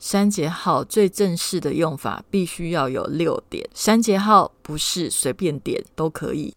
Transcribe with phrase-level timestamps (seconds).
[0.00, 6.54] 删节号最正式的用法必须要有六点，删节号不是随便点都可以。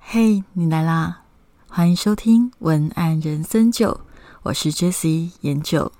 [0.00, 1.22] 嘿，你来啦！
[1.68, 4.00] 欢迎收听文案人生九，
[4.42, 5.92] 我是 Jessie 研九。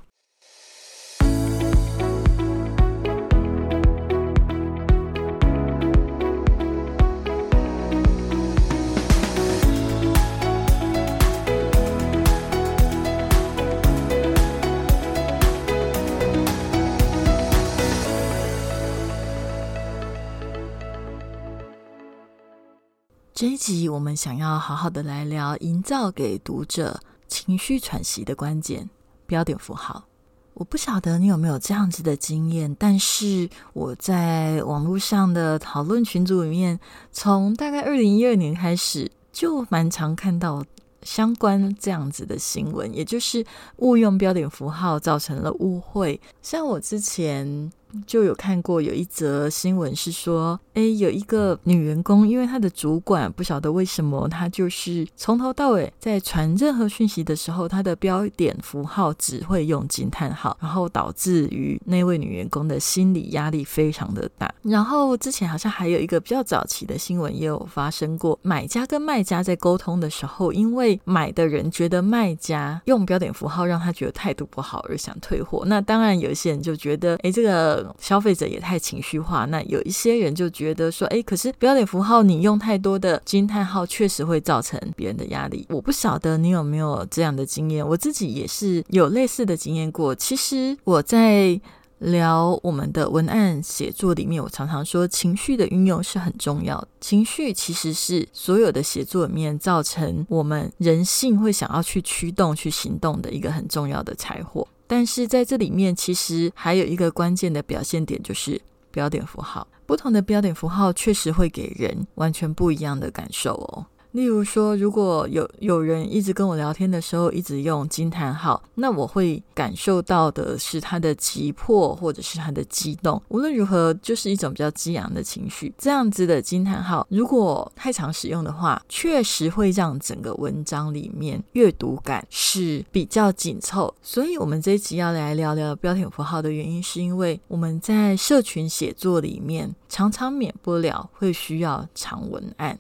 [23.97, 28.91] 我们想要好好的来聊营造给读者情绪喘息的关键
[29.27, 30.05] 标点符号。
[30.53, 36.79] 我不晓得你有没有这样子的经验，但是我在网络上的讨论群组里面，
[37.11, 40.63] 从大概二零一二年开始，就蛮常看到
[41.01, 43.43] 相关这样子的新闻，也就是
[43.77, 46.21] 误用标点符号造成了误会。
[46.43, 47.73] 像我之前。
[48.07, 64.53] 就有看过有一则新闻是说，诶，有一个女员工，因为她的主管不晓得为什么，她就是从头到尾在传任何讯息的时候，她的标点符号只会用惊叹号，然后导致于那位女员工的心理压力非常的大。
[64.63, 77.76] 然后之前好像还有一个比较早期的新闻也有发生过，买家跟卖家在沟通的时候，因为买的人觉得卖家用标点符号让他觉得态度不好而想退货，那当然有些人就觉得，诶，这个。
[77.99, 85.67] 消费者也太情绪化，那有一些人就觉得说，哎，可是标点符号你用太多的惊叹号，确实会造成别人的压力。
[85.71, 90.15] 我不晓得你有没有这样的经验，我自己也是有类似的经验过。
[90.15, 91.61] 其实我在
[91.99, 96.87] 聊我们的文案写作里面，我常常说情绪的运用是很重要。
[97.01, 104.69] 情绪其实是所有的写作里面造成我们人性会想要去驱动、去行动的一个很重要的财货。
[104.87, 109.67] 但是在这里面，其实还有一个关键的表现点，就是标点符号。
[109.85, 113.87] 不同的标点符号确实会给人完全不一样的感受哦。
[114.17, 123.23] 例如说，如果有有人一直跟我聊天的时候，一直用惊叹号，那我会感受到的是他的急迫，或者是他的激动。
[123.29, 125.71] 无论如何，就是一种比较激昂的情绪。
[125.77, 133.95] 这样子的惊叹号，如果太常使用的话，确实会让整个文章里面阅读感是比较紧凑。
[134.01, 142.79] 所以，我们这一集要来聊聊标点符号的原因，是因为我们在社群写作里面常常免不了会需要长文案。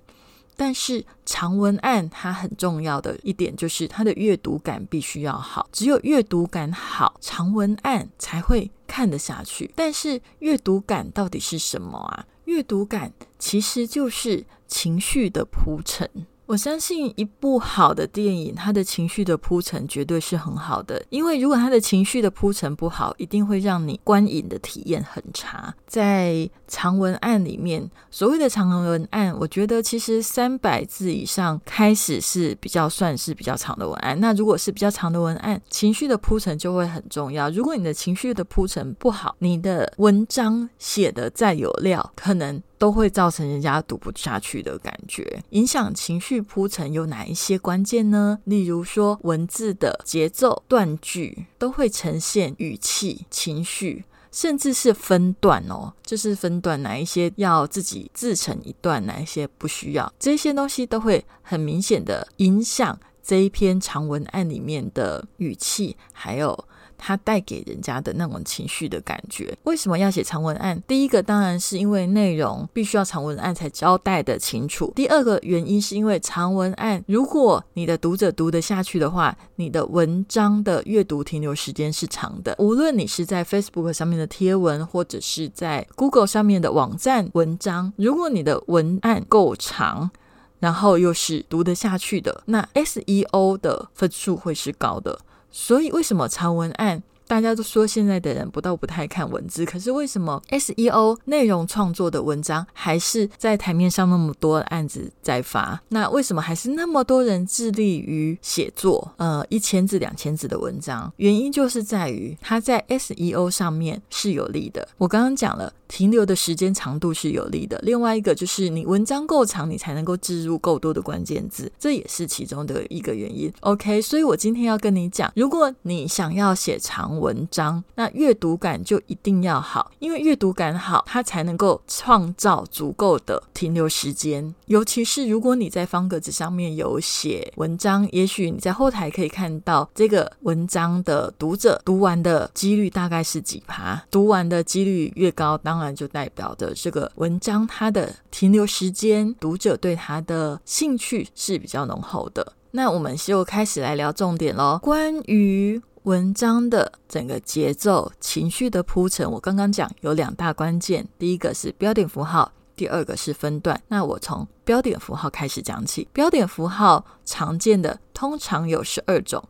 [0.56, 9.70] 但是长文案它很重要的一点就是它的阅读感必须要好，只有阅读感好，长文案才会看得下去。
[9.76, 12.26] 但是阅读感到底是什么啊？
[12.46, 16.08] 阅读感其实就是情绪的铺陈。
[16.46, 21.04] 我相信一部好的电影，它的情绪的铺陈绝对是很好的。
[21.10, 25.74] 因为如果它的情绪的铺陈不好，一定会让你观影的体验很差。
[25.88, 34.18] 在长文案里面，所谓的长文案，我觉得其实三百字以上开始是比较算是比较长的文案。
[34.20, 37.50] 那如果是比较长的文案，情绪的铺陈就会很重要。
[37.50, 42.62] 如果你的情绪的铺陈不好，你的文章写的再有料，可能。
[42.78, 45.42] 都会造成人家读不下去的感觉。
[45.50, 48.38] 影响情绪铺陈有哪一些关键呢？
[48.44, 66.66] 例如说，文字的节奏、断句都会呈现语气、情绪，甚至是分段哦，就是分段哪一些要自己自成一段，哪一些不需要，这些东西都会很明显的影响这一篇长文案里面的语气，还有。
[66.98, 70.82] 它带给人家的那种情绪的感觉，为什么要写长文案？
[70.86, 74.92] 第一个当然是因为内容必须要长文案才交代的清楚。
[74.94, 82.54] 第二个原因是因为长文案，如果你的读者读得下去的话，你的文章的阅读停留时间是长的。
[82.58, 90.10] 无论你是在 Facebook 上面的贴文，或者是在 Google 上面的网站文章，如果你的文案够长，
[90.58, 95.18] 然后又是读得下去的，那 SEO 的分数会是高的。
[95.50, 97.02] 所以，为什么长文案？
[97.26, 105.80] 大家都说现在的人不到不太看文字，可是为什么 SEO 内容创作的文章还是在台面上那么多案子在发？
[105.88, 109.12] 那为什么还是那么多人致力于写作？
[109.16, 114.86] 呃，一千字、两千字的文章，原因就是在于它在 SEO 上面是有利的。
[114.98, 115.72] 我刚刚讲了。
[115.88, 117.78] 停留的时间长度是有利的。
[117.84, 123.52] 另外一个就是你文章够长，你才能够置入够多的关键字，这也是其中的一个原因。
[123.60, 134.54] OK，所以我今天要跟你讲，如果你想要写长文章，那阅读感就一定要好，因为阅读感好，它才能够创造足够的停留时间。
[134.66, 152.52] 尤其是如果你在方格子上面有写文章，也许你在后台可以看到这个文章的读者读完的几率大概是几趴，读完的几率越高，当然就代表着这个文章它的停留时间，读者对它的兴趣是比较浓厚的。
[152.76, 154.78] 那我们就开始来聊重点喽。
[154.82, 163.80] 关于文章的整个节奏、情绪的铺陈，我刚刚讲有两大关键，第一个是标点符号，第二个是分段。
[163.88, 166.06] 那我从标点符号开始讲起。
[166.12, 169.42] 标点符号常见的通常有十二种。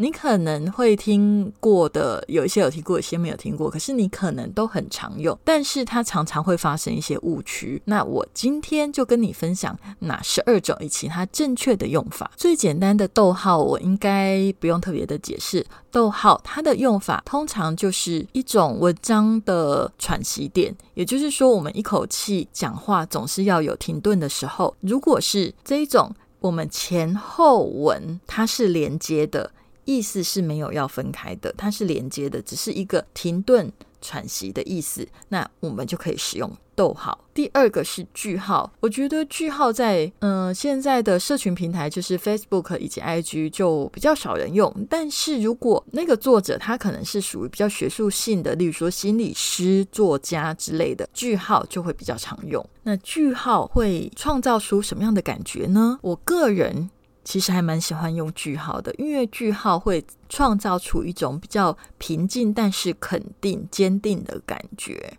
[0.00, 3.68] 你可能会听过的，有一些有听过，有些没有听过。
[3.68, 7.82] 可是你可能都很常用，但是它常常会发生一些误区。
[7.84, 12.30] 那我今天就跟你分享哪十二种以及它正确的用法。
[12.36, 15.66] 最简单的逗号，我应该不用特别的解释。
[15.90, 24.76] 逗号它的用法通常就是一种文章的喘息点，也就是说，我们一口气讲话总是要有停顿的时候。
[24.80, 29.50] 如果是这一种，我们前后文它是连接的。
[29.88, 35.08] 意思是没有要分开的，它是连接的，只是一个停顿喘息的意思。
[35.30, 37.18] 那我们就可以使用逗号。
[37.32, 44.70] 第二个是句号，我觉得句号在嗯现在的社群平台，就是 Facebook 以及 IG 就比较少人用。
[44.90, 52.62] 但是如果那个作者他可能是属于比较学术性的，例如说心理师、作家之类的，句号就会比较常用。
[52.82, 55.98] 那句号会创造出什么样的感觉呢？
[56.02, 56.90] 我个人。
[57.28, 65.18] 其实还蛮喜欢用句号的，因为句号会创造出一种比较平静但是肯定、坚定的感觉。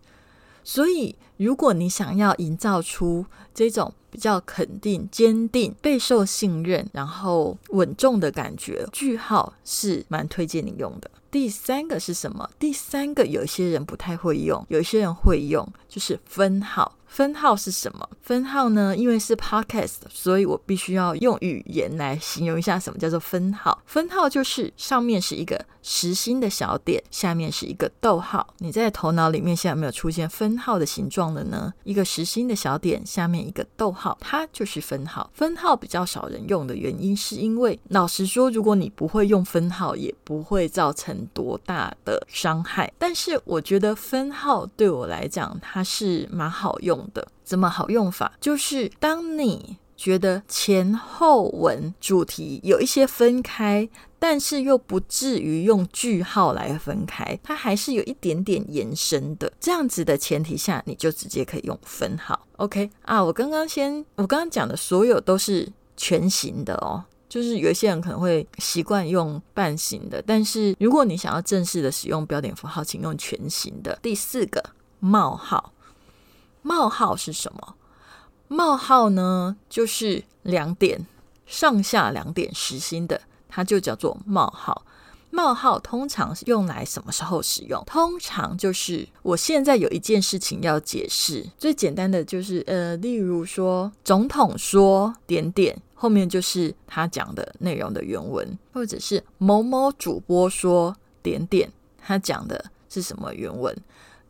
[0.63, 11.09] 所以，如果你想要营造出这种比较肯定、坚定、备受信任，然后稳重的感觉，句号是蛮推荐你用的。
[11.31, 12.50] 第三个是什么？
[12.59, 16.97] 第三个有些人不太会用，有些人会用，就是分号。
[17.06, 18.07] 分号是什么？
[18.21, 18.95] 分号呢？
[18.95, 23.81] 因为是 podcast，所以我必须要用语言来形容一下什么叫做分号。
[23.88, 28.53] 分号就是上面是一个实心的小点，下面是一个逗号。
[28.59, 31.73] 你在头脑里面现在有没有出现分号的形状了呢？
[31.83, 35.29] 一个实心的小点，下面一个逗号，它就是分号。
[35.33, 42.91] 分号比较少人用的原因，是因为老实说，如果你不会用分号，也不会造成多大的伤害。
[42.97, 46.99] 但是我觉得分号对我来讲，它是蛮好用。
[47.11, 48.31] 的怎么好用法？
[48.39, 59.51] 就是当你觉得前后文主题有一些分开，但是又不至于用句号来分开，它还是有一点点延伸的。
[59.59, 62.47] 这样子的前提下，你就直接可以用分号。
[62.55, 73.99] OK 啊，我刚刚先我刚刚讲的所有都是全形的哦，就是有一些人可能会习惯用半形的，但是如果你想要正式的使用标点符号，请用全形的。
[74.01, 74.63] 第四个
[75.01, 75.73] 冒号。
[76.61, 77.75] 冒号是什么？
[78.51, 81.05] 冒号呢，就是两点
[81.45, 84.83] 上下两点实心的，它就叫做冒号。
[85.29, 87.83] 冒号通常是用来什么时候使用？
[87.85, 103.77] 通常就是我现在有一件事情要解释，最简单的就是呃，例如说总统说点点，后面就是他讲的内容的原文，或者是某某主播说点点，他讲的是什么原文？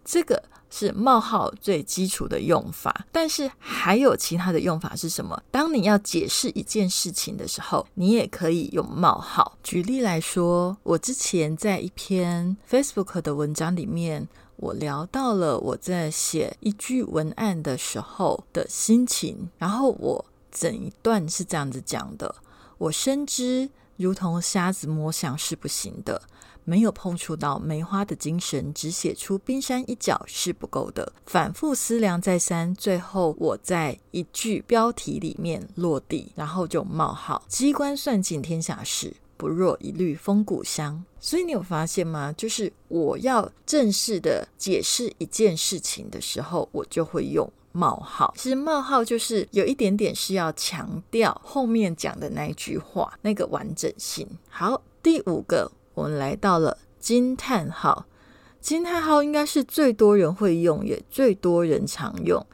[0.03, 0.43] 这个。
[0.69, 5.41] 是冒号最基础的用法，但是还有其他的用法是什么？
[5.51, 9.57] 当你要解释一件事情的时候，你也可以用冒号。
[9.63, 14.27] 举例来说，我之前在一篇 Facebook 的文章里面，
[14.57, 22.35] 我聊到了我在写一句文案的时候的心情，然后我整一段是这样子讲的：
[22.77, 26.21] 我深知，如同瞎子摸象是不行的。
[26.69, 31.11] 没有碰触到梅花的精神，只写出冰山一角是不够的。
[31.25, 41.03] 反复思量再三，最后我在一句标题里面落地，然后就冒号：机关算尽天下事，不若一缕风骨香。
[41.19, 42.31] 所以你有发现吗？
[42.37, 48.31] 就是我要正式的解释一件事情的时候，我就会用冒号。
[48.37, 54.27] 其实冒号就是有一点点是要强调后面讲的那一句话那个完整性。
[54.47, 55.71] 好，第五个。
[55.93, 58.05] 我们来到了惊叹号，
[58.59, 62.45] 惊叹号应该是最多人会用，也最多人常用，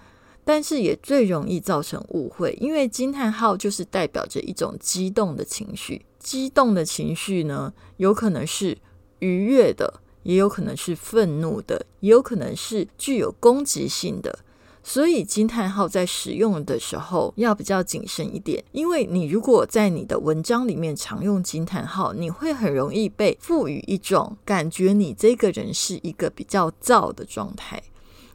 [0.43, 6.05] 但是也最容易造成误会，因为惊叹号就是代表着一种激动的情绪。
[6.19, 8.77] 激动的情绪呢，有可能是
[9.19, 14.39] 愉悦的，也有可能是愤怒的，也有可能是具有攻击性的。
[14.87, 27.81] 所以惊叹号在使用的时候要比较谨慎一点，因为你如果在你的文章里面常用惊叹号，你会很容易被赋予一种感觉，你这个人是一个比较燥的状态。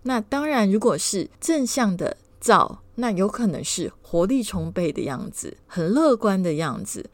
[0.02, 7.08] 那当然，如果是正向的燥，那有可能是活力充沛的样子，很乐观的样子。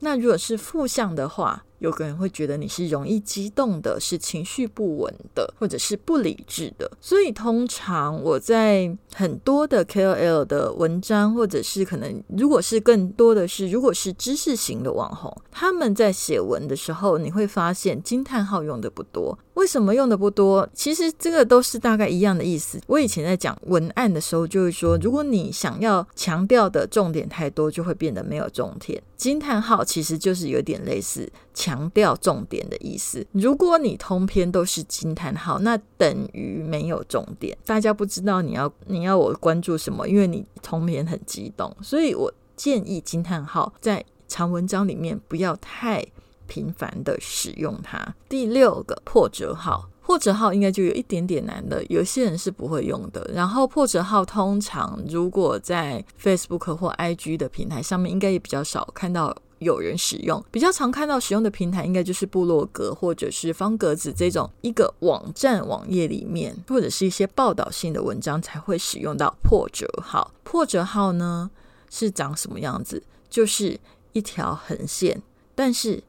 [0.00, 6.88] 那如果是负向的话，有个人会觉得你是容易激动的，是情绪不稳的，或者是不理智的。
[7.00, 19.36] 所以通常我在很多的 KOL 的文章，或者是可能如果是更多的是，如果是知识型的网红，他们在写文的时候，你会发现惊叹号用的不多。
[19.54, 20.68] 为什么用的不多？
[20.72, 22.80] 其实这个都是大概一样的意思。
[22.86, 29.02] 我以前在讲文案的时候，就会说，如果你想要强调的重点太多，就会变得没有重点。
[29.16, 33.24] 惊叹号其实就是有点类似强调重点的意思。
[33.32, 41.76] 如果你通篇都是惊叹号，那等于没有重点，大家不知道你要你要我关注什么，因为你通篇很激动。
[41.82, 46.04] 所以我建议惊叹号在长文章里面不要太。
[46.46, 48.14] 频繁的使用它。
[48.28, 53.30] 第六个破折号，破折号应该就有一点点难的，有些人是不会用的。
[53.32, 60.44] 然后破折号通常如果在 Facebook 或 IG 的平台上面，应该也比较少看到有人使用。
[60.50, 70.32] 比较常看到使用的平台，应该就是部落格或者是方格子这种一个网站网页里面，或者是一些报道性的文章才会使用到破折号。
[70.42, 71.50] 破折号呢
[71.88, 73.02] 是长什么样子？
[73.30, 73.78] 就是
[74.12, 75.22] 一条横线，
[75.54, 76.02] 但是。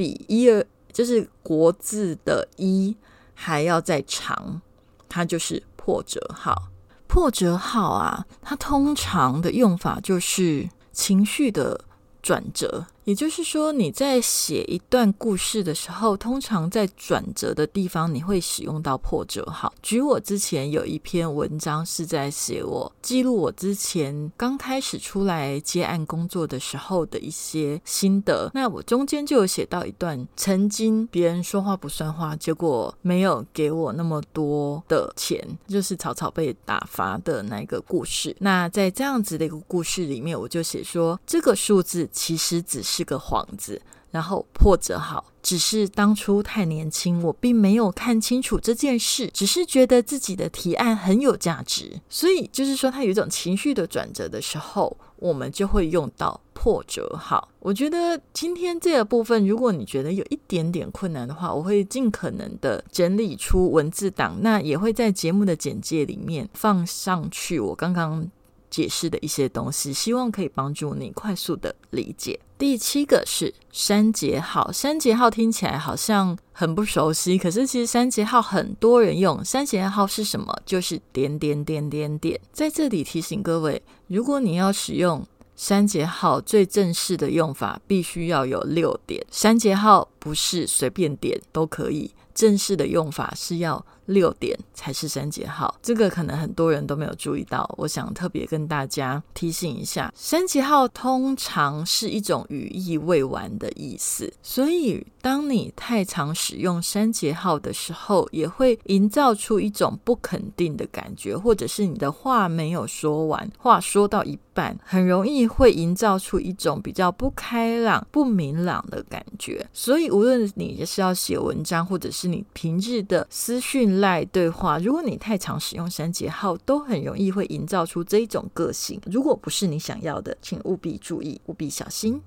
[0.00, 2.96] 比一二就是国字的一
[3.34, 4.62] 还要再长，
[5.10, 6.70] 它就是破折号。
[7.06, 11.78] 破折号啊，它通常的用法就是情绪的
[12.22, 12.86] 转折。
[13.04, 19.72] 也就是说，你在写一段故事的时候，通常在转折的地方，你会使用到破折号。
[19.82, 28.50] 举我之前有一篇文章是在写我记录我之前刚开始出来接案工作的时候的一些心得。
[28.52, 38.36] 那我中间就有写到一段，曾经别人说话不算话，结果没有给我那么多的钱，就是草草被打发的那个故事。
[38.40, 42.84] 那在这样子的一个故事里面，我就写说，这个数字其实只。
[42.90, 43.80] 是个幌子，
[44.10, 57.48] 然后破折号，只是当初太年轻，我并没有看清楚这件事，只是觉得自己的提案很有价值，所以就是说，他有一种情绪的转折的时候，我们就会用到破折号。
[57.60, 67.60] 我觉得今天这个部分，如果你觉得有一点点困难的话，我会尽可能的整理出文字档，那也会在节目的简介里面放上去。
[67.60, 68.28] 我刚刚。
[68.70, 72.38] 解释的一些东西，希望可以帮助你快速的理解。
[72.56, 79.44] 第七个是删节号，删节号听起来好像很不熟悉，可是其实删节号很多人用。
[79.44, 80.54] 删节号是什么？
[80.64, 82.38] 就是点点点点点。
[82.52, 89.24] 在这里提醒各位，如果你要使用删节号，最正式的用法必须要有六点。
[89.30, 93.84] 删节号不是随便点都可以，正式的用法是要。
[94.10, 97.72] 六点才是删节号，这个可能很多人都没有注意到。
[97.78, 119.64] 我想特别跟大家提醒一下，删节号通常是一种语义未完的意思，所以当你太常使用删节号的时候，也会营造出一种不肯定的感觉，或者是你的话没有说完，话说到一半，很容易会营造出一种比较不开朗、不明朗的感觉。
[119.72, 123.99] 所以，无论你是要写文章，或者是你平日的私讯。
[124.00, 129.00] 赖对话，如果你太常使用删节号，都很容易会营造出这一种个性。
[129.06, 132.20] 如果不是你想要的，请务必注意，务必小心。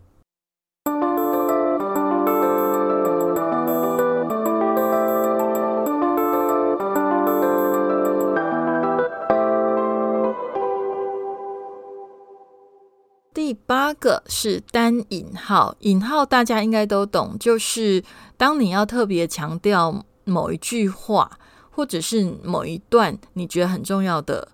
[13.33, 18.03] 第八个是单引号，引号大家应该都懂，就是
[18.37, 21.39] 当你要特别强调某一句话。
[21.75, 24.47] 或者是某一段你觉得很重要的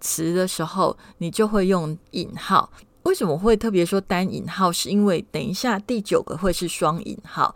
[0.00, 2.70] 词的时候，你就会用引号。
[3.04, 4.72] 为什么会特别说单引号？
[4.72, 7.54] 是因为等一下第九个会是双引号。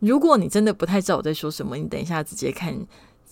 [0.00, 2.74] 如果你真的不太知道我在说什么，你等一下直接看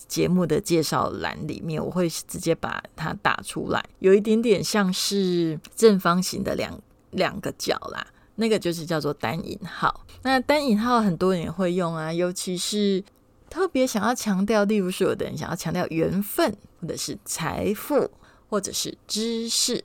[0.07, 3.85] 节目的介绍栏里面，我会直接把它打出来。
[3.99, 6.79] 有一点点像是正方形的两
[7.11, 8.07] 两个角啦，
[8.37, 10.05] 那个就是叫做单引号。
[10.23, 13.03] 那单引号很多人也会用啊，尤其是。
[13.51, 18.11] 特别想要强调，例如说，有的人想要强调缘分，或者是财富，
[18.49, 19.83] 或者是知识，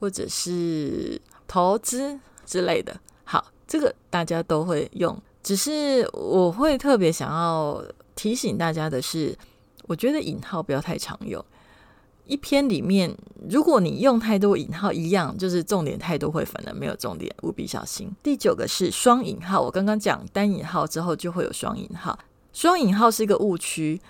[0.00, 2.98] 或者是投资之类的。
[3.24, 7.84] 好，这个大家都会用，只是我会特别想要
[8.14, 9.36] 提醒大家的是，
[9.86, 11.44] 我觉得引号不要太常用。
[12.24, 13.16] 一篇里面，
[13.48, 18.10] 如果你用太多引号，一样就是重点太多会反而没有重点，务必小心。
[18.20, 22.18] 第九个是双引号，我刚刚讲单引号之后就会有双引号，
[22.56, 24.00] 双引号是一个误区。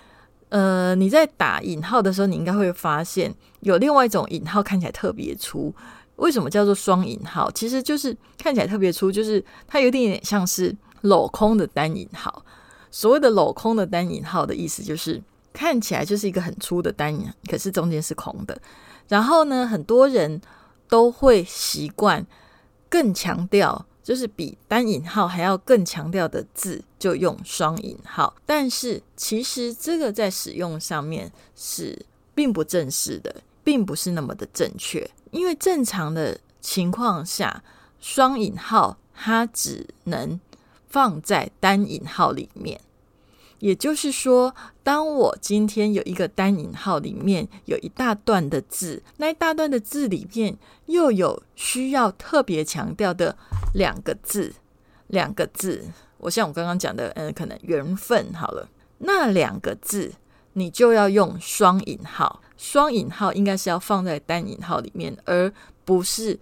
[0.47, 5.75] 呃，你在打引号的时候，你应该会发现有另外一种引号看起来特别粗。
[6.15, 7.51] 为什么叫做双引号？
[7.51, 10.73] 其实就是看起来特别粗，就是它有点点像是
[11.03, 12.45] 镂空的单引号。
[12.89, 15.21] 所谓的镂空的单引号的意思就是。
[15.53, 18.55] 看起来就是一个很粗的单引，可是中间是空的。
[19.07, 20.39] 然后呢，很多人
[20.87, 22.23] 都会习惯
[22.87, 28.33] 更强调，就是比单引号还要更强调的字，就用双引号。
[28.45, 35.11] 但是其实这个在使用上面是并不正式的，并不是那么的正确。
[35.31, 37.61] 因为正常的情况下，
[37.99, 40.39] 双引号它只能
[40.87, 42.79] 放在单引号里面。
[43.59, 53.35] 也就是说，当我今天有一个单引号，里面有一大段的字，那一大段的字里面又有需要特别强调的
[53.73, 54.53] 两个字，
[55.07, 55.83] 两个字，
[56.17, 60.13] 我像我刚刚讲的，嗯，可能缘分好了，那两个字
[60.53, 65.51] 你就要用双引号，双引号应该是要放在单引号里面，而
[65.83, 66.39] 不是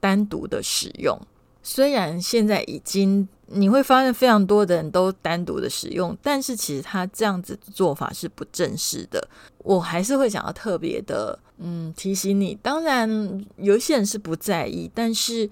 [0.00, 1.18] 单独的使用。
[1.62, 3.28] 虽然现在已经。
[3.50, 9.26] 你会发现非常多的人都单独的使用，但是其实他这样子做法是不正式的。
[9.58, 12.54] 我还是会想要特别的，嗯，提醒你。
[12.62, 13.08] 当然，
[13.56, 15.48] 有一些人是不在意，但是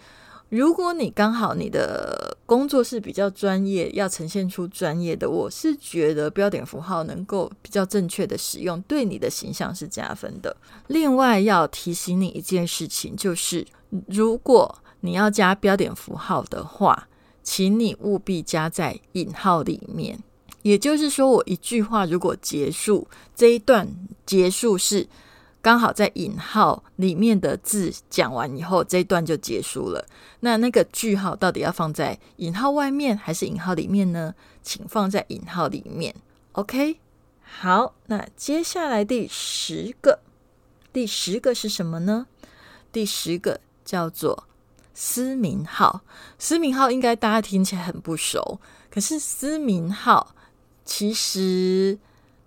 [0.50, 10.54] 如果你刚好你的工作是比较专业，要呈现出专业的，我是觉得标点符号能够比较正确的使用，对你的形象是加分的。
[10.88, 13.66] 另外要提醒你一件事情，就是
[14.06, 17.08] 如果你要加标点符号的话。
[17.46, 20.18] 请你务必加在引号里面，
[20.62, 23.88] 也就是说，我一句话如果结束这一段
[24.26, 25.06] 结束是
[25.62, 30.04] 刚好在引号里面的字讲完以后，这一段就结束了。
[30.40, 34.34] 那那个句号到底要放在引号外面还是引号里面呢？
[34.64, 36.12] 请放在引号里面。
[36.52, 36.98] OK，
[37.42, 40.18] 好，那接下来第十个，
[40.92, 42.26] 第十个是什么呢？
[42.90, 44.45] 第十个叫做。
[44.98, 46.00] 思明号，
[46.38, 48.58] 思明号应该大家听起来很不熟，
[48.90, 50.34] 可是思明号
[50.86, 51.98] 其实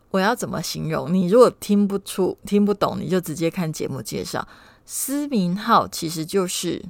[0.10, 1.13] 我要怎么形容？
[1.13, 4.48] 你如果听不出、听不懂，你就直接看节目介绍。
[4.84, 6.83] 思明号其实就是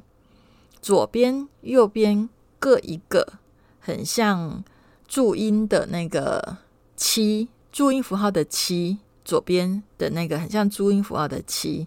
[0.82, 3.34] 左边、右边各一个，
[3.82, 4.64] 很像
[5.10, 6.60] 注音的那个
[6.96, 11.86] 七，注音符号的七，左边的那个很像注音符号的七，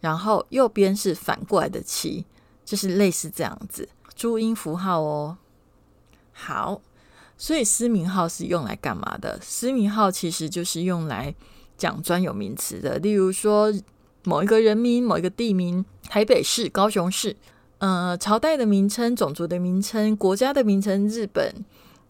[0.00, 2.24] 然后右边是反过来的七。
[2.70, 5.36] 就是类似这样子，注音符号哦。
[6.30, 6.80] 好，
[7.36, 9.40] 所以私名号是用来干嘛的？
[9.42, 11.34] 私名号其实就是用来
[11.76, 13.74] 讲专有名词的，例如说
[14.22, 17.36] 某一个人名、某一个地名，台北市、高雄市，
[17.78, 21.52] 呃，朝代的名称、种族的名称、国家的名称，日本、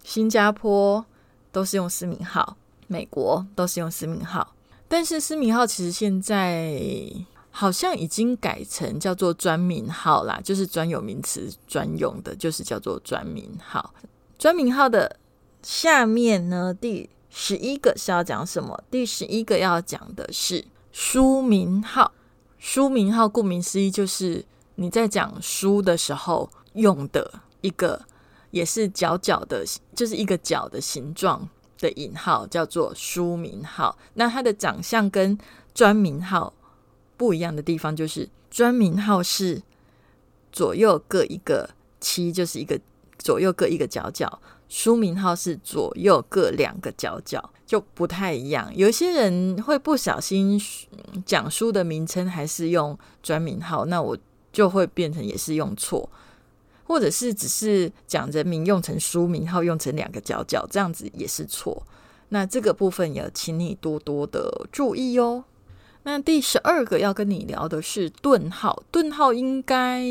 [0.04, 1.02] 新加坡
[1.50, 4.54] 都是用私名号，美国都是用私名号。
[4.88, 6.70] 但是私名号其实现在。
[7.52, 13.92] 好像已经改成叫做专名号啦，就是专有名词专用的，就是叫做专名号。
[14.38, 15.16] 专名号的
[15.62, 18.82] 下面呢，第十一个是要讲什么？
[18.90, 22.12] 第十一个要讲的是书名号。
[22.58, 24.44] 书名号顾名思义，就是
[24.76, 28.00] 你在讲书的时候用的一个，
[28.50, 33.98] 也是角角的，就是一个角的形状的引号，叫做书名号。
[34.14, 35.36] 那它的长相跟
[35.74, 36.54] 专名号。
[37.20, 39.60] 不一样的地方就是专名号是
[40.50, 41.68] 左右各一个
[42.00, 42.80] 七，就是一个
[43.18, 44.26] 左右各一个角角；
[44.70, 48.74] 书名号是左右各两个角角，就不太一样。
[48.74, 50.58] 有些人会不小心
[51.26, 54.16] 讲书的名称还是用专名号，那我
[54.50, 56.08] 就会变成也是用错，
[56.84, 61.86] 或者是只是讲人名用成书名号，用成两个角角，这样子也是错。
[62.30, 65.44] 那这个部分也请你多多的注意哦。
[66.02, 70.02] 那第十二个要跟你聊的是顿号，顿号应该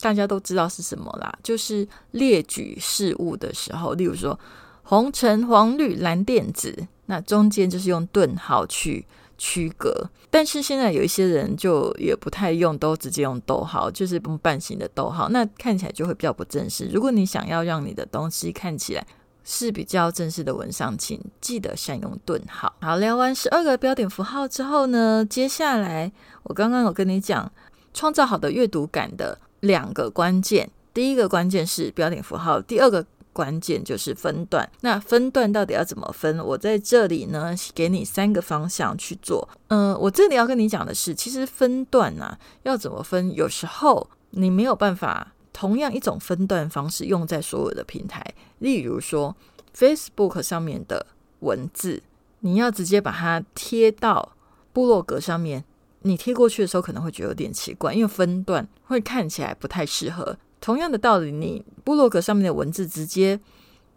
[0.00, 4.38] 大家都知道是什么啦，就是列举事物的时候，例如说
[4.82, 9.04] 红橙黄绿蓝靛紫，那中间就是用顿号去
[9.36, 10.08] 区隔。
[10.30, 16.88] 但是现在有一些人就也不太用，都直接用逗号，就是用半形的逗号，那看起来就会比较不正式。
[16.92, 19.06] 如果你想要让你的东西看起来，
[19.48, 22.74] 是比较正式的文上，请记得善用顿号。
[22.80, 26.10] 好，聊完十二个标点符号之后呢，接下来
[26.42, 27.50] 我刚刚有跟你讲，
[27.94, 30.68] 创造好的阅读感的两个关键。
[30.92, 34.68] 第一个关键是标点符号，第二个关键就是分段。
[34.80, 36.44] 那分段到底要怎么分？
[36.44, 39.48] 我在这里呢，给你三个方向去做。
[39.68, 43.32] 嗯，我这里要跟你讲的是，其实分段呢要怎么分？
[43.32, 48.22] 有时候你没有办法同样一种分段方式用在所有的平台。
[48.58, 49.34] 例如说
[49.74, 51.06] ，Facebook 上面的
[51.40, 52.02] 文字，
[52.40, 54.36] 你要直接把它贴到
[54.74, 55.64] 部落格上面。
[56.02, 60.36] 你贴过去的时候可能会觉得有点奇怪，因为分段会看起来不太适合。
[60.60, 63.40] 同样的道理，你部落格上面的文字直接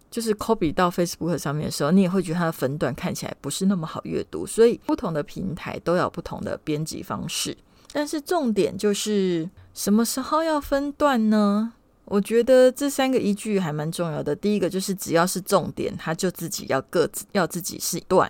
[0.10, 4.48] 就是 copy 到 Facebook 上面的时候，你也会觉得它的分段看起来不是那么好阅读。
[4.48, 7.58] 所以不同的平台都有不同的编辑方式。
[7.92, 11.72] 但是重点就是什么时候要分段呢？
[12.04, 14.36] 我觉得这三个依据还蛮重要的。
[14.36, 18.30] 第一个就是只要是重点，它就自己要各自要自己是一段，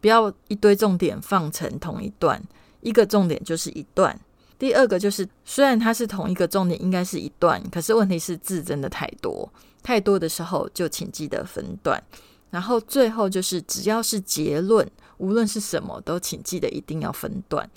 [0.00, 2.42] 不要一堆重点放成同一段。
[2.80, 4.18] 一个重点就是一段，
[4.58, 9.46] 第二个就是虽然它是同一个重点，应该是一段，可是问题是字真的太多，
[9.82, 12.02] 太多的时候就请记得分段。
[12.48, 17.68] 然后最后就是只要是结论，无论是什么都请记得一定要分段。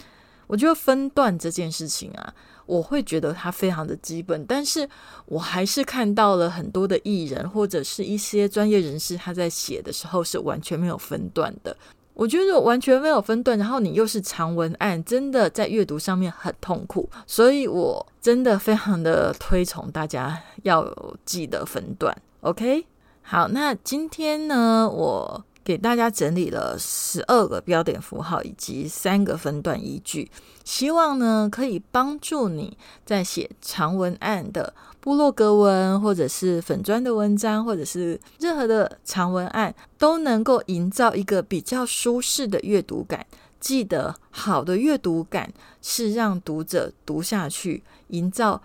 [0.48, 2.34] 我觉得分段这件事情啊，
[2.70, 4.88] 我会觉得它非常的基本，但是
[5.26, 11.76] 我还是看到了很多的艺人或者是一些专业人士他在写的时候是完全没有分段的。
[12.14, 20.86] 我觉得完全没有分段，然后你又是长文案，真的在阅读上面很痛苦，所以我真的非常的推崇大家要
[21.26, 22.16] 记得分段。
[22.42, 22.86] OK，
[23.24, 25.44] 好，那今天呢，我。
[25.64, 30.32] 给大家整理了十二个标点符号以及三个分段依据，
[30.64, 43.26] 希望呢可以帮助你在写长文案的部落格文，或者是粉砖的文章，或者是任何的长文案，都能够营造一个比较舒适的阅读感。
[43.60, 48.62] 记得，好的阅读感是让读者读下去，营造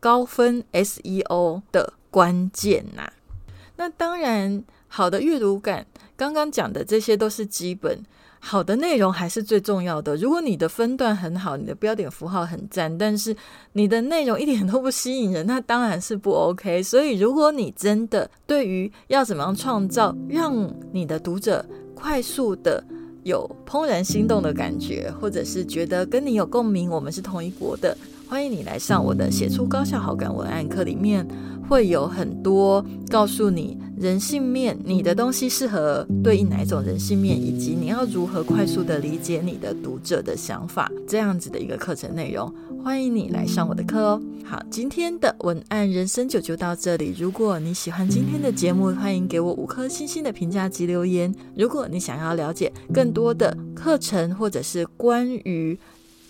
[0.00, 3.12] 高分 SEO 的关键呐。
[3.76, 5.86] 那当然，好的阅读感。
[6.18, 7.96] 刚刚讲的这些都是基本，
[8.40, 10.16] 好的内容还是最重要的。
[10.16, 13.34] 如果你的分段很好，你的标点符号很赞，但是
[13.74, 16.82] 你的内容一点都不吸引人，那当然是不 OK。
[16.82, 22.82] 所以，如果你真的对于要怎么样创造让你的读者快速的
[23.22, 27.96] 有怦然心动的感觉，或者是觉得跟你有共鸣，我们是同一国的。
[28.28, 31.26] 欢迎你来上我的写出高效好感文案课，里面
[31.66, 42.54] 会有很多告诉你人性面，你的东西适合对应哪一种人性面，以及你要如何快速的理解你的读者的想法，这样子的一个课程内容。
[42.84, 44.22] 欢迎你来上我的课哦。
[44.44, 47.14] 好，今天的文案人生就就到这里。
[47.18, 51.34] 如果你喜欢今天的节目，欢迎给我五颗星星的评价及留言。
[51.56, 55.78] 如果你想要了解更多的课程，或者是关于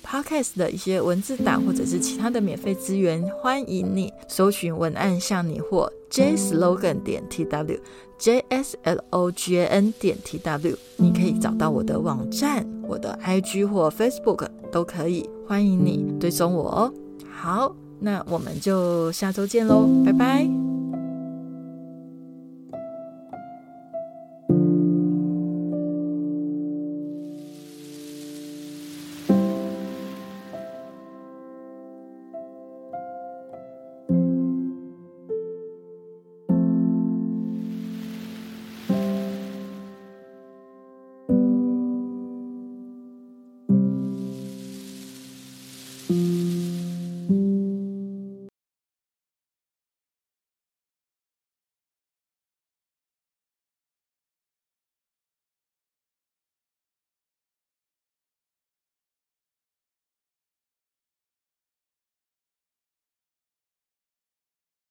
[0.08, 7.78] Podcast 的一些文字档或者是其他的免费资源，欢迎你搜寻文案向你或 jslogan 点 tw
[8.18, 16.94] jslogan 点 tw，你可以找到我的网站、我的 IG 或 Facebook 都可以，欢迎你追踪我哦。
[17.30, 20.67] 好，那我们就下周见喽，拜拜。